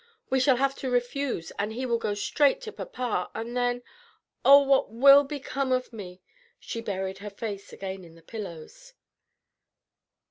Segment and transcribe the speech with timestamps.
[0.31, 3.83] We shall have to refuse, and he will go straight to papa, and then
[4.43, 6.23] oh, what will become of me?"
[6.59, 8.93] She buried her face again in the pillows.